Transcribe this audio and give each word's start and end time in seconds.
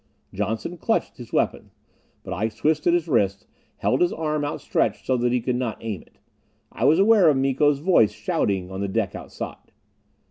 Johnson 0.33 0.77
clutched 0.77 1.17
his 1.17 1.31
weapon, 1.31 1.69
but 2.23 2.33
I 2.33 2.49
twisted 2.49 2.95
his 2.95 3.07
wrist, 3.07 3.45
held 3.77 4.01
his 4.01 4.11
arm 4.11 4.43
outstretched 4.43 5.05
so 5.05 5.15
that 5.17 5.31
he 5.31 5.39
could 5.39 5.57
not 5.57 5.77
aim 5.79 6.01
it. 6.01 6.17
I 6.71 6.85
was 6.85 6.97
aware 6.97 7.29
of 7.29 7.37
Miko's 7.37 7.77
voice 7.77 8.11
shouting 8.11 8.71
on 8.71 8.81
the 8.81 8.87
deck 8.87 9.13
outside. 9.13 9.71